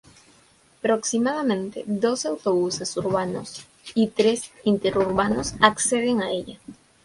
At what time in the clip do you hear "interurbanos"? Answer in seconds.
4.63-5.53